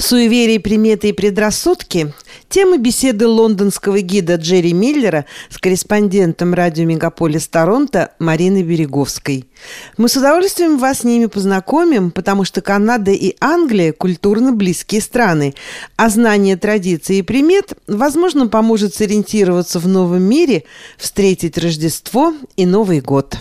[0.00, 2.14] Суеверия, приметы и предрассудки–
[2.48, 9.44] тема беседы лондонского гида Джерри Миллера с корреспондентом радио «Мегаполис Торонто» Мариной Береговской.
[9.98, 15.54] Мы с удовольствием вас с ними познакомим, потому что Канада и Англия– культурно близкие страны,
[15.96, 20.64] а знание традиций и примет, возможно, поможет сориентироваться в новом мире,
[20.96, 23.36] встретить Рождество и Новый год.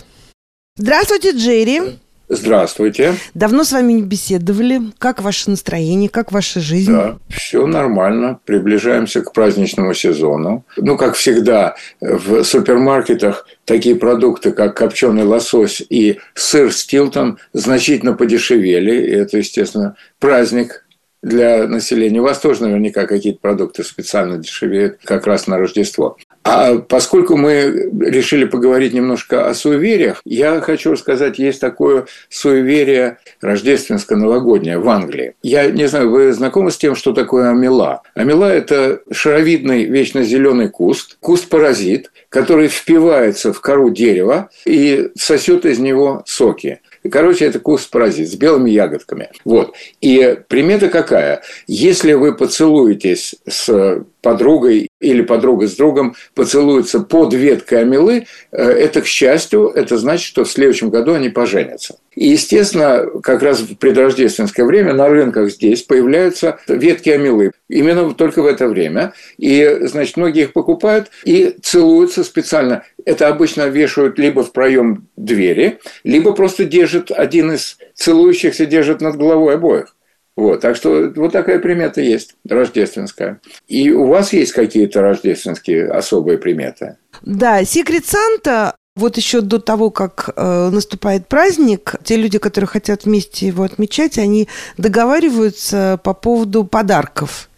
[0.76, 2.00] Здравствуйте, Джерри!
[2.32, 3.16] Здравствуйте.
[3.34, 4.82] Давно с вами не беседовали.
[5.00, 6.91] Как ваше настроение, как ваша жизнь?
[6.91, 8.40] Да, все нормально.
[8.45, 10.63] Приближаемся к праздничному сезону.
[10.77, 19.08] Ну, как всегда, в супермаркетах такие продукты, как копченый лосось и сыр Стилтон, значительно подешевели.
[19.08, 20.86] И это, естественно, праздник
[21.23, 22.20] для населения.
[22.20, 26.16] У вас тоже наверняка какие-то продукты специально дешевеют как раз на Рождество.
[26.52, 34.80] А поскольку мы решили поговорить немножко о суевериях, я хочу рассказать, есть такое суеверие рождественско-новогоднее
[34.80, 35.35] в Англии.
[35.44, 38.02] Я не знаю, вы знакомы с тем, что такое амела?
[38.16, 45.77] Амела– это шаровидный вечно зеленый куст, куст-паразит, который впивается в кору дерева и сосет из
[45.77, 46.81] него соки.
[47.11, 49.30] Короче, это куст-паразит с белыми ягодками.
[49.45, 49.75] Вот.
[50.02, 51.44] И примета какая?
[51.67, 59.02] Если вы поцелуетесь с подругой или подруга с другом поцелуются под веткой амилы, э, это,
[59.02, 61.95] к счастью, это значит, что в следующем году они поженятся.
[62.16, 67.52] И, естественно, как раз в предрождественское время на рынках здесь появляются ветки амилы.
[67.70, 69.14] Именно только в это время.
[69.38, 72.83] И, значит, многие их покупают и целуются специально.
[73.06, 79.17] Это обычно вешают либо в проем двери, либо просто держит один из целующихся держит над
[79.17, 79.95] головой обоих.
[80.40, 83.42] Вот, так что вот такая примета есть, рождественская.
[83.68, 86.95] И у вас есть какие-то рождественские особые приметы?
[87.22, 93.04] Да, Секрет Санта вот еще до того, как э, наступает праздник, те люди, которые хотят
[93.04, 97.48] вместе его отмечать, они договариваются по поводу подарков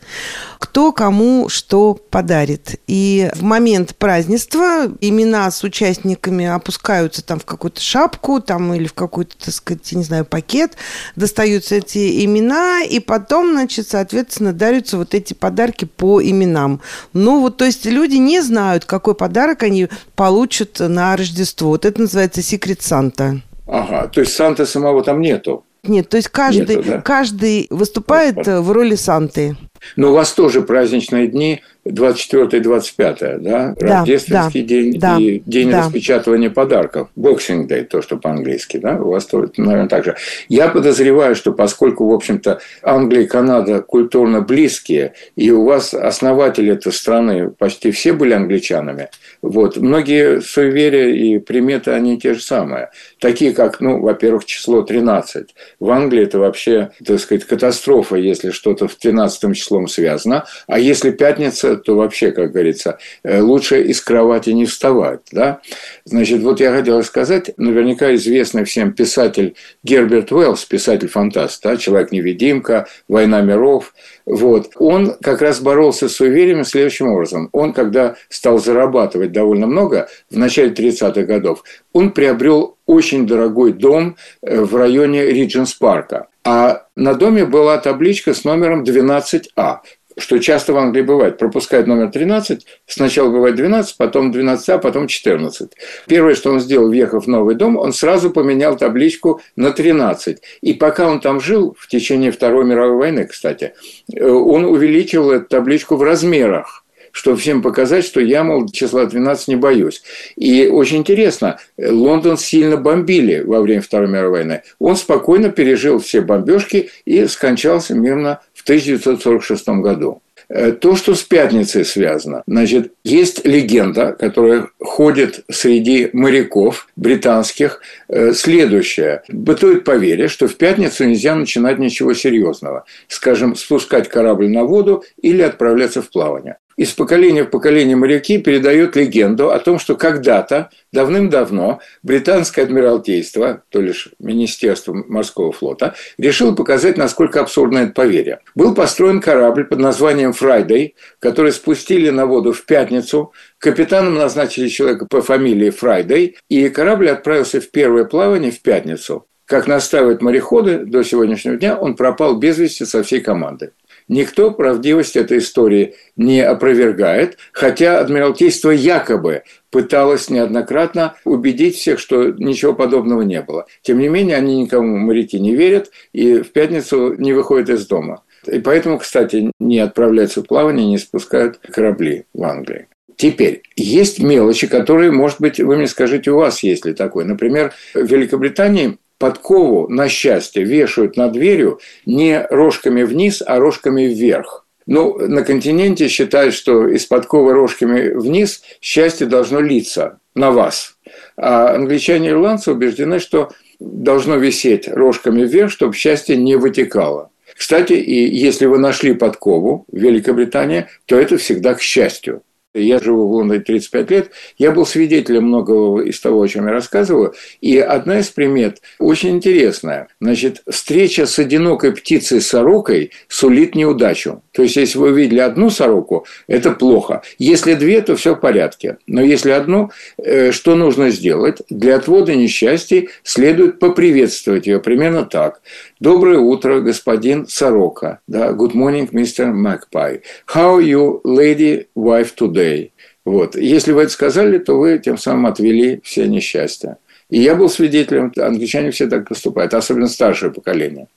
[0.60, 2.80] кто кому что подарит.
[2.88, 8.94] И в момент празднества имена с участниками опускаются там в какую-то шапку там или в
[8.94, 10.78] какой-то, так сказать, не знаю, пакет,
[11.16, 16.82] достаются эти имена, и потом, значит, соответственно, дарятся вот эти подарки по именам.
[17.14, 21.70] Ну, вот, то есть люди не знают, какой подарок они получат на Рождество.
[21.70, 23.42] Вот это называется секрет Санта.
[23.68, 25.64] Ага, то есть Санта самого там нету?
[25.84, 27.02] Нет, то есть каждый, Нету, да?
[27.02, 29.58] каждый выступает в роли Санты.
[29.96, 33.38] Но у вас тоже праздничные дни 24 и 25, да?
[33.40, 35.80] да Рождественский да, день да, и день да.
[35.80, 37.10] распечатывания подарков.
[37.18, 38.98] Boxing Day, то, что по-английски, да?
[38.98, 40.16] У вас тоже, наверное, так же.
[40.48, 46.72] Я подозреваю, что поскольку, в общем-то, Англия и Канада культурно близкие, и у вас основатели
[46.72, 49.10] этой страны почти все были англичанами,
[49.42, 52.92] вот, многие суеверия и приметы, они те же самые.
[53.20, 55.56] Такие, как, ну, во-первых, число 13.
[55.80, 60.46] В Англии это вообще, так сказать, катастрофа, если что-то в 13 числом связано.
[60.68, 65.22] А если пятница, то вообще, как говорится, э, лучше из кровати не вставать.
[65.32, 65.62] Да?
[66.06, 73.42] Значит, вот я хотел сказать, наверняка известный всем писатель Герберт Уэллс, писатель-фантаст, да, «Человек-невидимка», «Война
[73.42, 73.94] миров»,
[74.26, 74.72] вот.
[74.76, 77.50] Он как раз боролся с суевериями следующим образом.
[77.52, 84.16] Он, когда стал зарабатывать довольно много в начале 30-х годов, он приобрел очень дорогой дом
[84.42, 86.28] э, в районе Ридженс Парка.
[86.44, 89.80] А на доме была табличка с номером 12А
[90.18, 91.38] что часто в Англии бывает.
[91.38, 95.72] Пропускает номер 13, сначала бывает 12, потом 12, а потом 14.
[96.08, 100.42] Первое, что он сделал, въехав в новый дом, он сразу поменял табличку на 13.
[100.62, 103.74] И пока он там жил, в течение Второй мировой войны, кстати,
[104.14, 106.81] э, он увеличивал эту табличку в размерах
[107.12, 110.04] чтобы всем показать, что я, мол, числа 12 не боюсь.
[110.36, 114.64] И очень интересно, Лондон сильно бомбили во время Второй мировой войны.
[114.80, 120.22] Он спокойно пережил все бомбежки и скончался мирно в 1946 году.
[120.54, 122.44] Э, то, что с пятницей связано.
[122.46, 129.24] Значит, есть легенда, которая ходит среди моряков британских, э, следующая.
[129.30, 132.84] Бытует поверье, что в пятницу нельзя начинать ничего серьезного.
[133.08, 138.96] Скажем, спускать корабль на воду или отправляться в плавание из поколения в поколение моряки передают
[138.96, 146.98] легенду о том, что когда-то, давным-давно, британское адмиралтейство, то бишь Министерство морского флота, решило показать,
[146.98, 148.40] насколько абсурдно это поверье.
[148.56, 155.06] Был построен корабль под названием «Friday», который спустили на воду в пятницу, капитаном назначили человека
[155.10, 159.26] по фамилии Friday, и корабль отправился в первое плавание в пятницу.
[159.52, 163.72] Как настаивают мореходы, до сегодняшнего дня он пропал без вести со всей командой.
[164.12, 172.74] Никто правдивость этой истории не опровергает, хотя Адмиралтейство якобы пыталось неоднократно убедить всех, что ничего
[172.74, 173.68] подобного не было.
[173.84, 178.22] Тем не менее, они никому моряки не верят и в пятницу не выходят из дома.
[178.46, 182.88] И поэтому, кстати, не отправляются в плавание, не спускают корабли в Англии.
[183.16, 187.24] Теперь, есть мелочи, которые, может быть, вы мне скажите, у вас есть ли такое.
[187.24, 194.66] Например, в Великобритании подкову на счастье вешают над дверью не рожками вниз, а рожками вверх.
[194.88, 200.96] Ну, на континенте считают, что из подковы рожками вниз счастье должно литься на вас.
[201.38, 207.30] А англичане и ирландцы убеждены, что должно висеть рожками вверх, чтобы счастье не вытекало.
[207.56, 212.42] Кстати, и если вы нашли подкову в Великобритании, то это всегда к счастью.
[212.74, 214.32] Я живу в Лондоне 35 лет.
[214.58, 217.34] Я был свидетелем многого из того, о чем я рассказываю.
[217.60, 220.08] И одна из примет очень интересная.
[220.22, 224.42] Значит, встреча с одинокой птицей-сорокой сулит неудачу.
[224.54, 227.24] То есть, если вы увидели одну сороку, это плохо.
[227.38, 228.98] Если две, то все в порядке.
[229.06, 231.58] Но если одну, э, что нужно сделать?
[231.70, 235.62] Для отвода несчастий следует поприветствовать ее примерно так.
[236.00, 238.20] Доброе утро, господин Сорока.
[238.28, 239.52] Да, Good morning, Mr.
[239.52, 240.22] Magpie.
[240.54, 242.61] How are you, lady wife, today?
[242.62, 242.92] Day.
[243.26, 243.56] Вот.
[243.56, 246.98] Если вы это сказали, то вы тем самым отвели все несчастья.
[247.30, 251.08] И я был свидетелем, англичане все так поступают, особенно старшее поколение.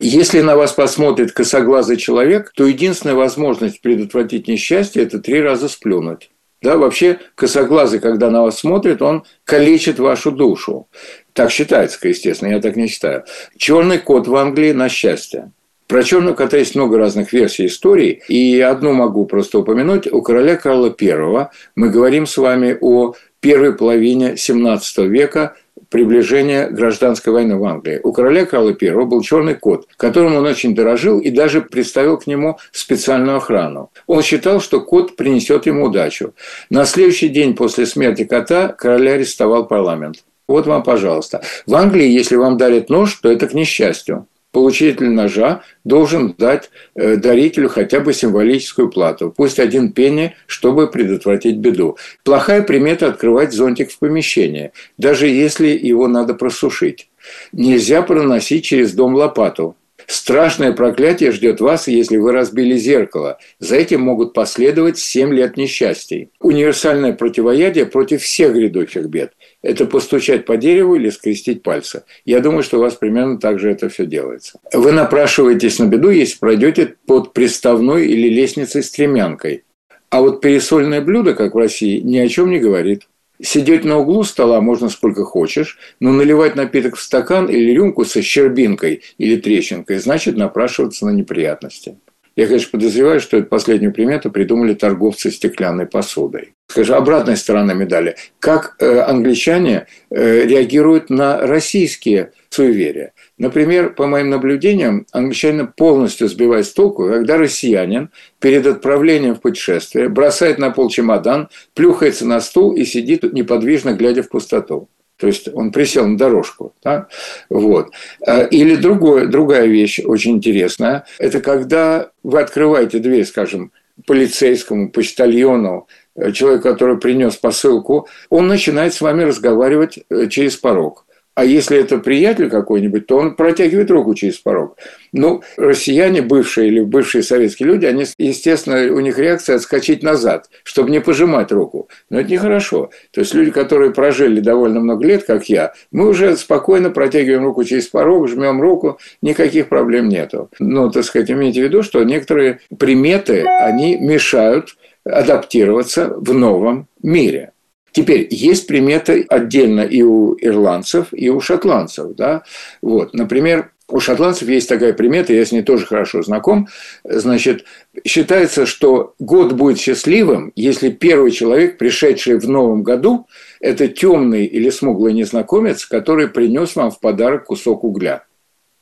[0.00, 6.30] Если на вас посмотрит косоглазый человек, то единственная возможность предотвратить несчастье– это три раза сплюнуть.
[6.62, 10.88] Да, вообще косоглазый, когда на вас смотрит, он калечит вашу душу.
[11.32, 13.24] Так считается, естественно, я так не считаю.
[13.56, 15.52] Черный кот в Англии на счастье.
[15.94, 20.12] Про черного кота есть много разных версий истории, и одну могу просто упомянуть.
[20.12, 25.54] У короля Карла I мы говорим с вами о первой половине 17 века
[25.90, 28.00] приближения гражданской войны в Англии.
[28.02, 32.26] У короля Карла I был черный кот, которым он очень дорожил и даже представил к
[32.26, 33.92] нему специальную охрану.
[34.08, 36.34] Он считал, что кот принесет ему удачу.
[36.70, 40.24] На следующий день после смерти кота короля арестовал парламент.
[40.48, 41.42] Вот вам, пожалуйста.
[41.68, 47.16] В Англии, если вам дарят нож, то это к несчастью получитель ножа должен дать э,
[47.16, 51.98] дарителю хотя бы символическую плату, пусть один пенни, чтобы предотвратить беду.
[52.22, 57.10] Плохая примета– открывать зонтик в помещении, даже если его надо просушить.
[57.52, 59.76] Нельзя проносить через дом лопату.
[60.06, 63.38] Страшное проклятие ждет вас, если вы разбили зеркало.
[63.58, 66.28] За этим могут последовать 7 лет несчастий.
[66.40, 69.32] Универсальное противоядие против всех грядущих бед–
[69.64, 72.04] это постучать по дереву или скрестить пальцы.
[72.26, 74.60] Я думаю, что у вас примерно так же это все делается.
[74.72, 79.64] Вы напрашиваетесь на беду, если пройдете под приставной или лестницей стремянкой.
[80.10, 83.08] А вот пересольное блюдо, как в России, ни о чем не говорит.
[83.42, 88.22] Сидеть на углу стола можно сколько хочешь, но наливать напиток в стакан или рюмку со
[88.22, 91.96] щербинкой или трещинкой значит напрашиваться на неприятности.
[92.36, 96.54] Я, конечно, подозреваю, что эту последнюю примету придумали торговцы стеклянной посудой.
[96.66, 98.16] Скажу, обратная сторона медали.
[98.40, 103.12] Как э, англичане э, реагируют на российские суеверия?
[103.38, 108.10] Например, по моим наблюдениям, англичане полностью сбивают с толку, когда россиянин
[108.40, 114.24] перед отправлением в путешествие бросает на пол чемодан, плюхается на стул и сидит неподвижно, глядя
[114.24, 114.88] в пустоту.
[115.24, 116.74] То есть он присел на дорожку.
[116.82, 117.08] Да?
[117.48, 117.92] Вот.
[118.26, 121.06] А, или другое, другая вещь очень интересная.
[121.18, 123.72] Это когда вы открываете дверь, скажем,
[124.06, 131.06] полицейскому, почтальону, э, человеку, который принес посылку, он начинает с вами разговаривать э, через порог.
[131.34, 134.78] А если это приятель какой-нибудь, то он протягивает руку через порог.
[135.12, 140.90] Ну, россияне, бывшие или бывшие советские люди, они, естественно, у них реакция отскочить назад, чтобы
[140.90, 141.88] не пожимать руку.
[142.08, 142.90] Но это нехорошо.
[143.10, 147.64] То есть люди, которые прожили довольно много лет, как я, мы уже спокойно протягиваем руку
[147.64, 150.50] через порог, жмем руку, никаких проблем нету.
[150.60, 157.53] Но, так сказать, имейте в виду, что некоторые приметы, они мешают адаптироваться в новом мире.
[157.94, 162.16] Теперь есть приметы отдельно и у ирландцев, и у шотландцев.
[162.16, 162.42] Да?
[162.82, 163.14] Вот.
[163.14, 166.66] Например, у шотландцев есть такая примета, я с ней тоже хорошо знаком.
[167.04, 167.64] Значит,
[168.04, 173.28] считается, что год будет счастливым, если первый человек, пришедший в новом году,
[173.60, 178.24] это темный или смуглый незнакомец, который принес вам в подарок кусок угля.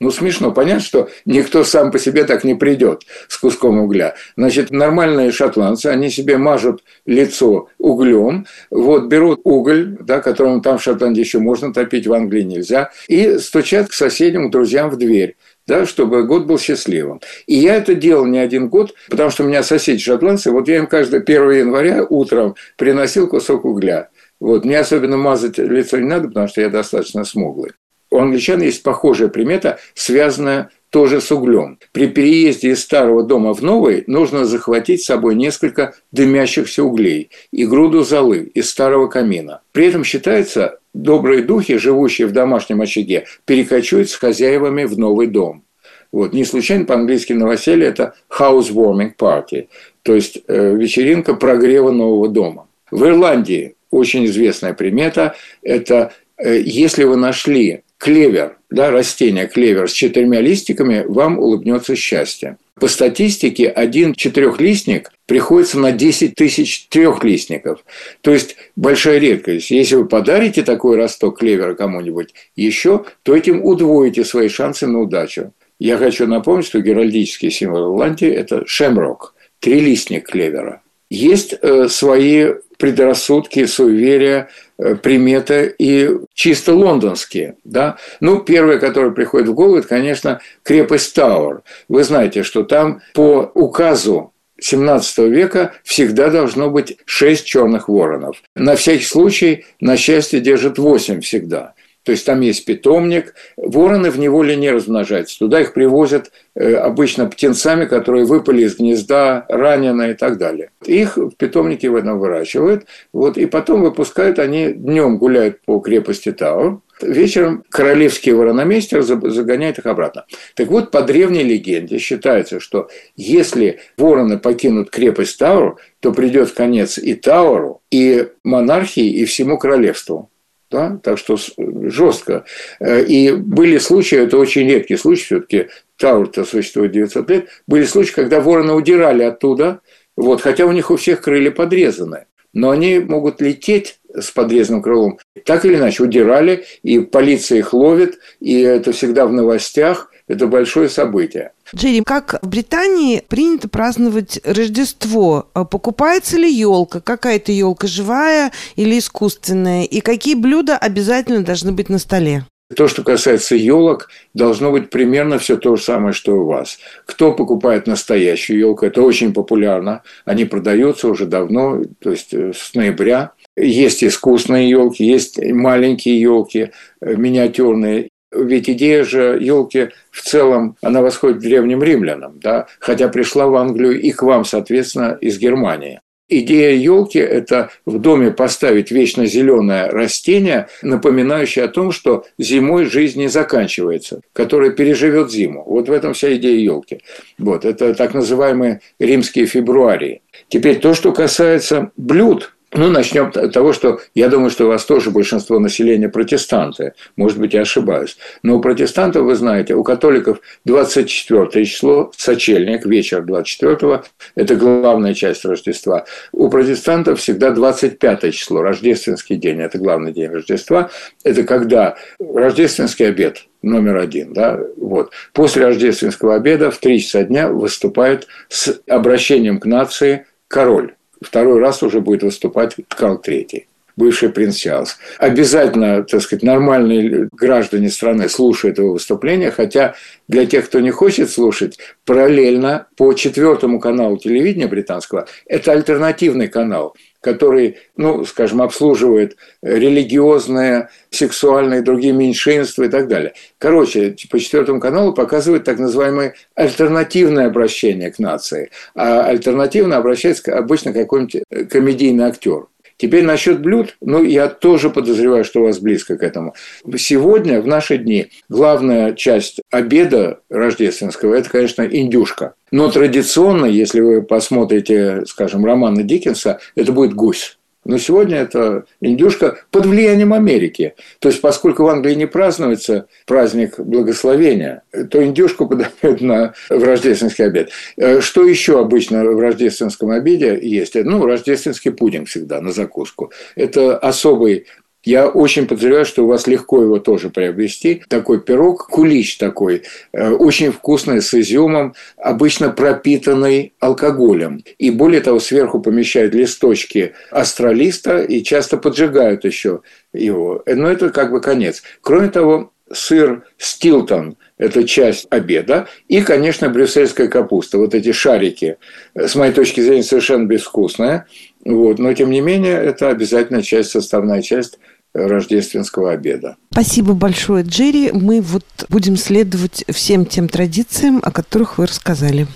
[0.03, 0.51] Ну, смешно.
[0.51, 4.17] Понятно, что никто сам по себе так не придет с куском угля.
[4.37, 10.83] Значит, нормальные шотландцы, они себе мажут лицо углем, вот берут уголь, да, которым там в
[10.83, 15.37] Шотландии еще можно топить, в Англии нельзя, и стучат к соседям, к друзьям в дверь
[15.69, 17.21] да, чтобы год был счастливым.
[17.47, 20.79] И я это делал не один год, потому что у меня соседи шотландцы, вот я
[20.79, 24.09] им каждое 1 января утром приносил кусок угля.
[24.41, 24.65] Вот.
[24.65, 27.71] Мне особенно мазать лицо не надо, потому что я достаточно смуглый
[28.13, 31.79] у англичан есть похожая примета, связанная тоже с углем.
[31.93, 37.65] При переезде из старого дома в новый нужно захватить с собой несколько дымящихся углей и
[37.65, 39.63] груду золы из старого камина.
[39.73, 45.65] При этом считается, добрые духи, живущие в домашнем очаге, перекочуют с хозяевами в новый дом.
[46.13, 46.35] Вот.
[46.35, 49.69] Не случайно по-английски новоселье– это housewarming party,
[50.03, 52.69] то есть э, вечеринка прогрева нового дома.
[52.91, 59.93] В Ирландии очень известная примета– это э, если вы нашли клевер, да, растение клевер с
[59.93, 62.57] четырьмя листиками, вам улыбнется счастье.
[62.75, 67.85] По статистике, один четырехлистник приходится на 10 тысяч трехлистников.
[68.23, 69.71] То есть большая редкость.
[69.71, 75.53] Если вы подарите такой росток клевера кому-нибудь еще, то этим удвоите свои шансы на удачу.
[75.79, 80.83] Я хочу напомнить, что геральдический символ Ирландии– это шемрок, трилистник клевера.
[81.13, 87.57] Есть э, свои предрассудки, суеверия, э, приметы и чисто лондонские.
[87.65, 87.99] Да?
[88.21, 91.65] Ну, первое, которое приходит в голову, это, конечно, крепость Тауэр.
[91.91, 98.43] Вы знаете, что там по указу 17 века всегда должно быть 6 черных воронов.
[98.55, 101.75] На всякий случай, на счастье, держит 8 всегда.
[102.05, 103.35] То есть там есть питомник.
[103.57, 105.39] Вороны в неволе не размножаются.
[105.39, 110.71] Туда их привозят э, обычно птенцами, которые выпали из гнезда, раненые и так далее.
[110.85, 112.87] Их в питомнике в этом выращивают.
[113.13, 116.79] Вот, и потом выпускают, они днем гуляют по крепости Тауэр.
[117.01, 120.25] Вечером королевский ворономейстер загоняет их обратно.
[120.55, 126.99] Так вот, по древней легенде считается, что если вороны покинут крепость Тауэр, то придет конец
[126.99, 130.31] и Тауру, и монархии, и всему королевству.
[130.73, 130.99] Да?
[131.03, 132.45] Так что жестко.
[132.81, 138.15] Э, и были случаи, это очень редкий случай, все-таки Тауэр-то существует 900 лет, были случаи,
[138.15, 139.81] когда вороны удирали оттуда,
[140.17, 142.27] вот, хотя у них у всех крылья подрезаны.
[142.55, 145.19] Но они могут лететь с подрезанным крылом.
[145.45, 150.11] Так или иначе, удирали, и полиция их ловит, и это всегда в новостях.
[150.29, 151.53] Это большое событие.
[151.75, 155.49] Джерри, как в Британии принято праздновать Рождество?
[155.55, 157.01] А покупается ли елка?
[157.01, 159.85] Какая-то елка живая или искусственная?
[159.85, 162.45] И какие блюда обязательно должны быть на столе?
[162.77, 166.79] То, что касается елок, должно быть примерно все то же самое, что у вас.
[167.07, 170.03] Кто покупает настоящую елку, это очень популярно.
[170.25, 173.33] Они продаются уже давно, то есть э, с ноября.
[173.57, 181.03] Есть искусственные елки, есть маленькие елки, э, миниатюрные ведь идея же елки в целом, она
[181.03, 182.67] восходит к древним римлянам, да?
[182.79, 186.01] хотя пришла в Англию и к вам, соответственно, из Германии.
[186.29, 193.19] Идея елки– это в доме поставить вечно зеленое растение, напоминающее о том, что зимой жизнь
[193.19, 195.63] не заканчивается, которое переживет зиму.
[195.67, 197.01] Вот в этом вся идея елки.
[197.37, 200.23] Вот, это так называемые римские февруарии.
[200.49, 204.85] Теперь то, что касается блюд– ну, начнем от того, что я думаю, что у вас
[204.87, 206.95] тоже большинство населения протестанты.
[207.17, 208.17] Может быть, я ошибаюсь.
[208.43, 214.03] Но у протестантов, вы знаете, у католиков 24 число, сочельник, вечер 24
[214.37, 216.07] это главная часть Рождества.
[216.33, 220.91] У протестантов всегда 25 число, рождественский день, это главный день Рождества.
[221.25, 224.33] Это когда рождественский обед, номер один.
[224.33, 224.59] Да?
[224.79, 225.13] Вот.
[225.35, 231.83] После рождественского обеда в 3 часа дня выступает с обращением к нации король второй раз
[231.83, 233.65] уже будет выступать Карл III
[233.97, 234.99] бывший принц Чарльз.
[235.19, 239.95] Обязательно, так сказать, нормальные граждане страны слушают его выступления, хотя
[240.29, 246.97] для тех, кто не хочет слушать, параллельно по четвертому каналу телевидения британского, это альтернативный канал,
[247.23, 253.33] который, ну, скажем, обслуживает религиозные, сексуальные, другие меньшинства и так далее.
[253.59, 258.71] Короче, по четвертому каналу показывают так называемое альтернативное обращение к нации.
[258.95, 262.67] А альтернативно обращается обычно какой-нибудь комедийный актер.
[262.97, 266.55] Теперь насчет блюд, ну, я тоже подозреваю, что у вас близко к этому.
[266.97, 272.55] Сегодня, в наши дни, главная часть обеда рождественского– это, конечно, индюшка.
[272.71, 277.59] Но традиционно, если вы посмотрите, скажем, романы Диккенса, это будет гусь.
[277.85, 280.95] Но сегодня это индюшка под влиянием Америки.
[281.19, 287.45] То есть, поскольку в Англии не празднуется праздник благословения, то индюшку подают на, в рождественский
[287.45, 287.71] обед.
[287.97, 290.95] Э, что еще обычно в рождественском обеде есть?
[290.95, 293.33] Ну, рождественский пудинг всегда на закуску.
[293.57, 294.67] Это особый
[295.05, 298.03] я очень подозреваю, что у вас легко его тоже приобрести.
[298.09, 299.83] Такой пирог, кулич такой,
[300.13, 304.63] э, очень вкусный, с изюмом, обычно пропитанный алкоголем.
[304.79, 309.81] И более того, сверху помещают листочки астролиста и часто поджигают еще
[310.13, 310.63] его.
[310.67, 311.83] Но это как бы конец.
[312.01, 315.89] Кроме того, сыр Стилтон– это часть обеда.
[316.09, 317.79] И, конечно, брюссельская капуста.
[317.79, 318.77] Вот эти шарики,
[319.15, 321.27] э, с моей точки зрения, совершенно безвкусная.
[321.65, 321.99] Вот.
[321.99, 324.79] Но, тем не менее, это обязательная часть, составная часть
[325.15, 326.57] рождественского обеда.
[326.71, 328.11] Спасибо большое, Джерри.
[328.13, 332.47] Мы вот будем следовать всем тем традициям, о которых вы рассказали.